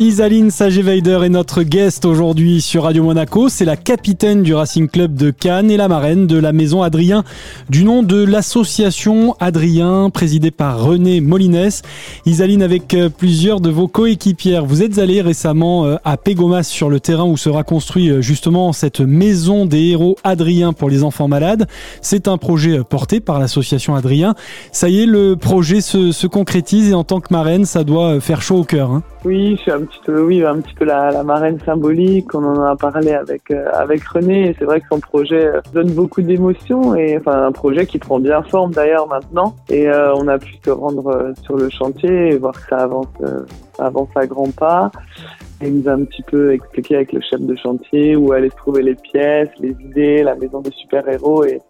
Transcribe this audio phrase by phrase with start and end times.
[0.00, 3.48] Isaline Sagé-Weider est notre guest aujourd'hui sur Radio Monaco.
[3.48, 7.24] C'est la capitaine du Racing Club de Cannes et la marraine de la maison Adrien,
[7.68, 11.70] du nom de l'association Adrien, présidée par René Molines.
[12.26, 16.90] Isaline, avec euh, plusieurs de vos coéquipières, vous êtes allée récemment euh, à Pégomas sur
[16.90, 21.26] le terrain où sera construit euh, justement cette maison des héros Adrien pour les enfants
[21.26, 21.66] malades.
[22.02, 24.36] C'est un projet porté par l'association Adrien.
[24.70, 28.42] Ça y est, le projet se, concrétise et en tant que marraine, ça doit faire
[28.42, 28.92] chaud au cœur.
[28.92, 29.02] Hein.
[29.24, 32.34] Oui, suis un petit peu, oui, un petit peu la, la marraine symbolique.
[32.34, 34.54] On en a parlé avec euh, avec René.
[34.58, 38.20] C'est vrai que son projet euh, donne beaucoup d'émotions et enfin un projet qui prend
[38.20, 39.56] bien forme d'ailleurs maintenant.
[39.68, 43.08] Et euh, on a pu se rendre sur le chantier et voir que ça avance,
[43.78, 44.90] avance à grands pas.
[45.60, 48.56] Et il nous a un petit peu expliqué avec le chef de chantier où se
[48.56, 51.60] trouver les pièces, les idées, la maison des super-héros et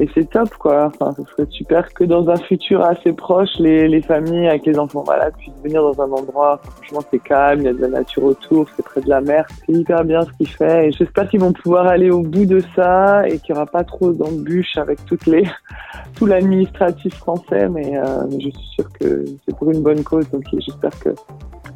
[0.00, 0.86] et c'est top quoi.
[0.86, 4.78] Enfin, ce serait super que dans un futur assez proche, les, les familles avec les
[4.78, 6.60] enfants malades puissent venir dans un endroit.
[6.76, 9.46] franchement, c'est calme, il y a de la nature autour, c'est près de la mer.
[9.66, 10.88] C'est hyper bien ce qu'il fait.
[10.88, 13.84] Et j'espère qu'ils vont pouvoir aller au bout de ça et qu'il n'y aura pas
[13.84, 15.44] trop d'embûches avec toutes les
[16.16, 17.68] tout l'administratif français.
[17.68, 20.28] Mais, euh, je suis sûre que c'est pour une bonne cause.
[20.30, 21.10] Donc j'espère que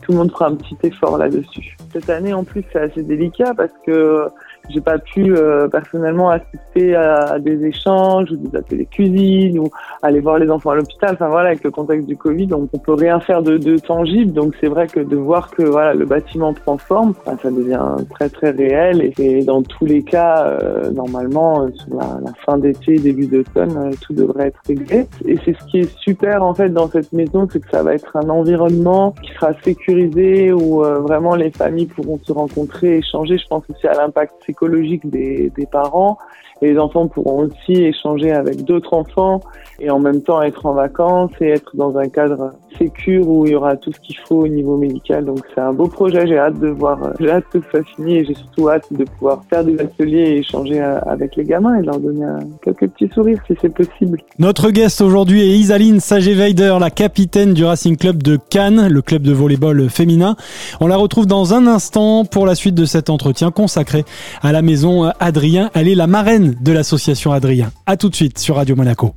[0.03, 1.77] tout le monde fera un petit effort là-dessus.
[1.92, 4.27] Cette année, en plus, c'est assez délicat parce que
[4.71, 9.71] j'ai pas pu euh, personnellement assister à, des échanges ou des ateliers cuisine ou
[10.03, 11.11] aller voir les enfants à l'hôpital.
[11.15, 14.33] Enfin voilà, avec le contexte du Covid, donc on peut rien faire de, de tangible.
[14.33, 18.29] Donc c'est vrai que de voir que voilà le bâtiment prend forme, ça devient très
[18.29, 19.13] très réel.
[19.19, 23.91] Et, dans tous les cas, euh, normalement, euh, sur la, la fin d'été, début d'automne,
[24.01, 25.07] tout devrait être réglé.
[25.25, 27.95] Et c'est ce qui est super en fait dans cette maison, c'est que ça va
[27.95, 33.39] être un environnement qui sera sécurisé où vraiment les familles pourront se rencontrer, échanger.
[33.39, 36.19] Je pense aussi à l'impact psychologique des, des parents.
[36.61, 39.41] Les enfants pourront aussi échanger avec d'autres enfants
[39.81, 42.53] et en même temps être en vacances et être dans un cadre
[42.83, 45.25] sécure où il y aura tout ce qu'il faut au niveau médical.
[45.25, 48.25] Donc c'est un beau projet, j'ai hâte de voir, j'ai hâte que ça finisse et
[48.27, 51.98] j'ai surtout hâte de pouvoir faire des ateliers et échanger avec les gamins et leur
[51.98, 52.27] donner
[52.63, 54.19] quelques petits sourires si c'est possible.
[54.39, 59.23] Notre guest aujourd'hui est Isaline Sagé-Weider, la capitaine du Racing Club de Cannes, le club
[59.23, 60.37] de volleyball féminin.
[60.81, 64.05] On la retrouve dans un instant pour la suite de cet entretien consacré
[64.42, 65.71] à la maison Adrien.
[65.75, 67.71] Elle est la marraine de l'association Adrien.
[67.87, 69.13] A tout de suite sur Radio Monaco.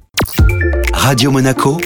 [0.94, 1.78] Radio Monaco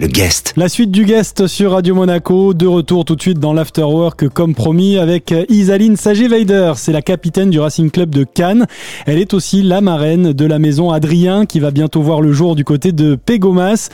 [0.00, 0.52] le guest.
[0.56, 4.54] La suite du guest sur Radio Monaco, de retour tout de suite dans l'afterwork comme
[4.54, 6.74] promis avec Isaline Sagé-Weider.
[6.76, 8.66] C'est la capitaine du Racing Club de Cannes.
[9.06, 12.54] Elle est aussi la marraine de la maison Adrien qui va bientôt voir le jour
[12.54, 13.88] du côté de Pégomas.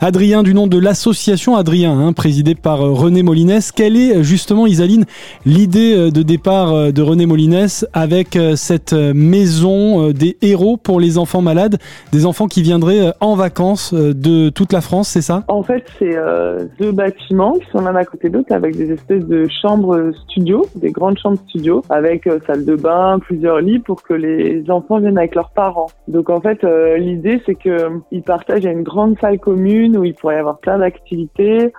[0.00, 3.60] Adrien du nom de l'association Adrien, hein, présidée par René Molines.
[3.74, 5.04] Quelle est justement Isaline
[5.44, 11.78] l'idée de départ de René Molines avec cette maison des héros pour les enfants malades,
[12.12, 15.44] des enfants qui viendraient en vacances de toute la France, c'est ça?
[15.50, 18.92] En fait, c'est euh, deux bâtiments qui sont l'un à côté de l'autre avec des
[18.92, 23.80] espèces de chambres studio, des grandes chambres studio, avec euh, salle de bain, plusieurs lits
[23.80, 25.88] pour que les enfants viennent avec leurs parents.
[26.06, 30.14] Donc en fait, euh, l'idée c'est que ils partagent une grande salle commune où il
[30.14, 31.72] pourrait y avoir plein d'activités.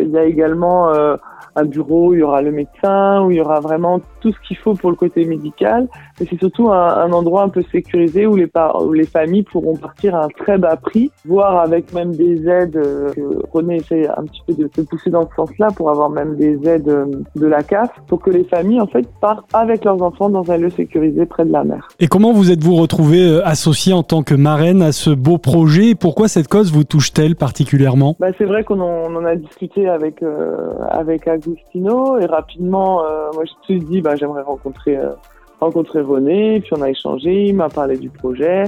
[0.00, 0.92] Il y a également
[1.56, 4.48] un bureau où il y aura le médecin, où il y aura vraiment tout ce
[4.48, 5.88] qu'il faut pour le côté médical.
[6.20, 8.48] Et c'est surtout un, endroit un peu sécurisé où les,
[8.80, 12.76] où les familles pourront partir à un très bas prix, voire avec même des aides
[12.76, 13.20] euh, que
[13.52, 16.58] René essaie un petit peu de se pousser dans ce sens-là pour avoir même des
[16.68, 20.30] aides euh, de la CAF pour que les familles en fait partent avec leurs enfants
[20.30, 21.88] dans un lieu sécurisé près de la mer.
[22.00, 25.90] Et comment vous êtes-vous retrouvé euh, associé en tant que marraine à ce beau projet?
[25.90, 28.16] Et pourquoi cette cause vous touche-t-elle particulièrement?
[28.18, 29.53] Bah, C'est vrai qu'on en, en, a discuté
[29.88, 30.22] avec,
[30.90, 33.02] avec Agustino et rapidement,
[33.34, 34.98] moi je me suis dit bah, j'aimerais rencontrer
[35.64, 38.64] euh, rencontrer René, puis on a échangé, il m'a parlé du projet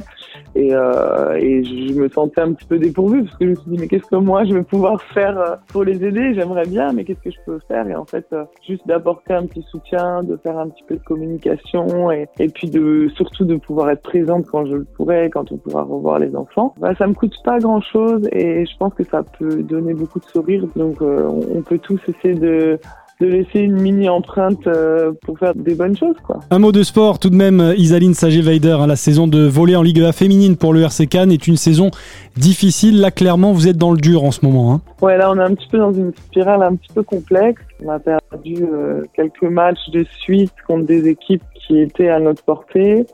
[0.54, 3.76] et, euh, je me sentais un petit peu dépourvue parce que je me suis dit
[3.78, 6.34] mais qu'est-ce que moi je vais pouvoir faire euh, pour les aider?
[6.34, 7.88] J'aimerais bien, mais qu'est-ce que je peux faire?
[7.88, 8.26] Et en fait,
[8.66, 12.70] juste d'apporter un petit soutien, de faire un petit peu de communication et, et puis
[12.70, 16.34] de surtout de pouvoir être présente quand je le pourrai, quand on pourra revoir les
[16.34, 16.74] enfants.
[16.78, 20.24] Bah, ça me coûte pas grand-chose et je pense que ça peut donner beaucoup de
[20.24, 20.64] sourires.
[20.76, 22.78] Donc on peut tous essayer de
[23.20, 26.16] de laisser une mini empreinte euh, pour faire des bonnes choses.
[26.22, 26.40] Quoi.
[26.50, 28.76] Un mot de sport tout de même, Isaline Sagé-Weider.
[28.80, 31.56] Hein, la saison de volley en Ligue A féminine pour le RC Cannes est une
[31.56, 31.90] saison
[32.36, 33.00] difficile.
[33.00, 34.74] Là, clairement, vous êtes dans le dur en ce moment.
[34.74, 34.80] Hein.
[35.00, 37.62] Ouais, là, on est un petit peu dans une spirale un petit peu complexe.
[37.84, 42.42] On a perdu euh, quelques matchs de suite contre des équipes qui étaient à notre
[42.44, 43.06] portée.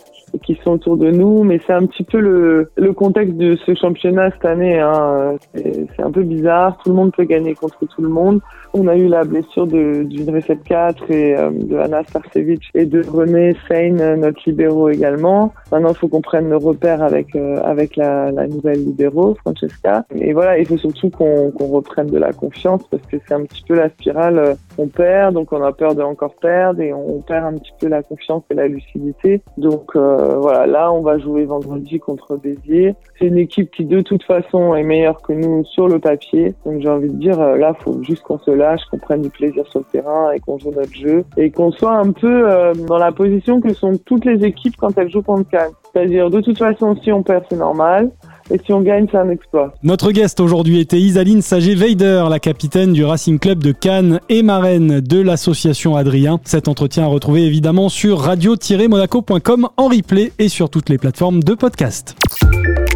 [0.43, 3.75] Qui sont autour de nous, mais c'est un petit peu le, le contexte de ce
[3.75, 4.79] championnat cette année.
[4.81, 5.37] Hein.
[5.55, 8.41] C'est un peu bizarre, tout le monde peut gagner contre tout le monde.
[8.75, 13.03] On a eu la blessure d'une recette 4 et euh, de Anna Starcevic et de
[13.07, 15.53] René Seine, notre libéraux également.
[15.73, 20.05] Maintenant, il faut qu'on prenne le repère avec euh, avec la, la, nouvelle libéraux, Francesca.
[20.15, 23.45] Et voilà, il faut surtout qu'on qu'on reprenne de la confiance parce que c'est un
[23.45, 24.39] petit peu la spirale.
[24.39, 27.73] Euh, on perd, donc on a peur de encore perdre et on perd un petit
[27.81, 29.43] peu la confiance et la lucidité.
[29.59, 32.95] Donc voilà, là, on va jouer vendredi contre Béziers.
[33.19, 36.55] C'est une équipe qui de toute façon est meilleure que nous sur le papier.
[36.65, 38.53] Donc j'ai envie de dire, là, faut juste qu'on se
[38.91, 41.95] qu'on prenne du plaisir sur le terrain et qu'on joue notre jeu et qu'on soit
[41.95, 45.49] un peu euh, dans la position que sont toutes les équipes quand elles jouent contre
[45.93, 48.11] C'est-à-dire, de toute façon, si on perd, c'est normal.
[48.51, 49.73] Et si on gagne, c'est un exploit.
[49.83, 55.01] Notre guest aujourd'hui était Isaline Sager-Weider, la capitaine du Racing Club de Cannes et marraine
[55.01, 56.41] de l'association Adrien.
[56.45, 61.55] Cet entretien à retrouver évidemment sur radio-monaco.com en replay et sur toutes les plateformes de
[61.55, 62.17] podcast.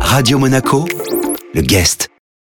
[0.00, 0.84] Radio Monaco,
[1.54, 2.15] le guest.